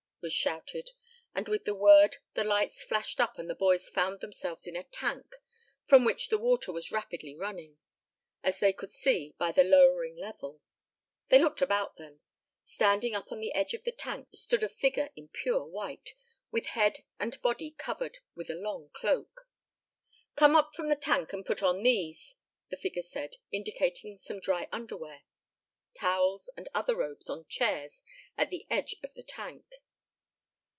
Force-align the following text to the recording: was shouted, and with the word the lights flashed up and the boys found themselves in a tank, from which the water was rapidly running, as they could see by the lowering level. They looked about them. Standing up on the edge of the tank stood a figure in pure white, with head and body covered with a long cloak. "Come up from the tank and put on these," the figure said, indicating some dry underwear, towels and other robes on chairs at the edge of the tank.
was 0.23 0.31
shouted, 0.31 0.91
and 1.33 1.47
with 1.47 1.65
the 1.65 1.73
word 1.73 2.17
the 2.35 2.43
lights 2.43 2.83
flashed 2.83 3.19
up 3.19 3.39
and 3.39 3.49
the 3.49 3.55
boys 3.55 3.89
found 3.89 4.19
themselves 4.19 4.67
in 4.67 4.75
a 4.75 4.83
tank, 4.83 5.33
from 5.87 6.05
which 6.05 6.29
the 6.29 6.37
water 6.37 6.71
was 6.71 6.91
rapidly 6.91 7.33
running, 7.35 7.79
as 8.43 8.59
they 8.59 8.71
could 8.71 8.91
see 8.91 9.33
by 9.39 9.51
the 9.51 9.63
lowering 9.63 10.15
level. 10.15 10.61
They 11.29 11.39
looked 11.39 11.59
about 11.63 11.97
them. 11.97 12.21
Standing 12.61 13.15
up 13.15 13.31
on 13.31 13.39
the 13.39 13.51
edge 13.55 13.73
of 13.73 13.83
the 13.83 13.91
tank 13.91 14.27
stood 14.35 14.61
a 14.61 14.69
figure 14.69 15.09
in 15.15 15.29
pure 15.29 15.65
white, 15.65 16.13
with 16.51 16.67
head 16.67 16.99
and 17.19 17.41
body 17.41 17.71
covered 17.71 18.19
with 18.35 18.51
a 18.51 18.53
long 18.53 18.91
cloak. 18.93 19.47
"Come 20.35 20.55
up 20.55 20.75
from 20.75 20.89
the 20.89 20.95
tank 20.95 21.33
and 21.33 21.43
put 21.43 21.63
on 21.63 21.81
these," 21.81 22.37
the 22.69 22.77
figure 22.77 23.01
said, 23.01 23.37
indicating 23.51 24.17
some 24.17 24.39
dry 24.39 24.67
underwear, 24.71 25.23
towels 25.95 26.47
and 26.55 26.69
other 26.75 26.95
robes 26.95 27.27
on 27.27 27.45
chairs 27.47 28.03
at 28.37 28.51
the 28.51 28.67
edge 28.69 28.93
of 29.01 29.15
the 29.15 29.23
tank. 29.23 29.65